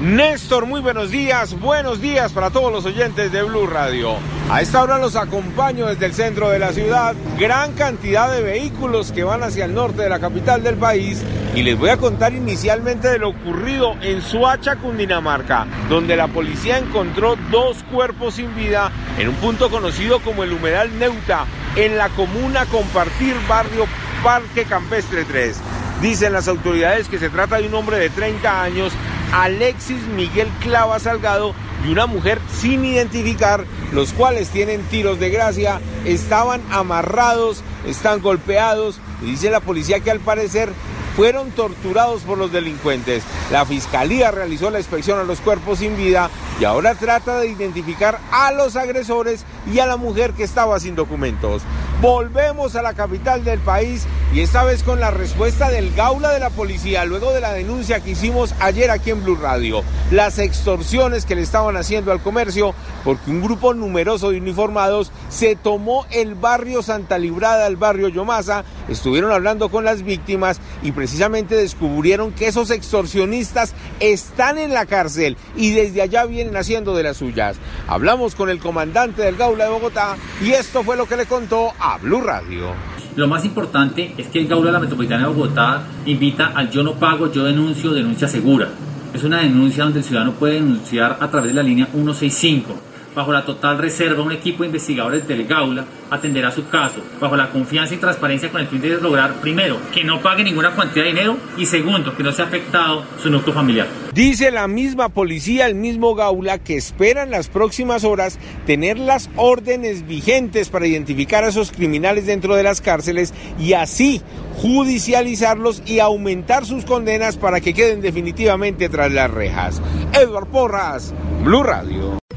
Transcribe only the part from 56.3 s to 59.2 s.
de la policía luego de la denuncia que hicimos ayer aquí